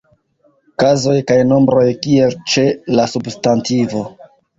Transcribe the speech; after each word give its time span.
Kazoj 0.83 1.17
kaj 1.31 1.35
nombroj 1.49 1.83
kiel 2.05 2.33
ĉe 2.53 2.65
la 3.01 3.05
substantivo. 3.13 4.03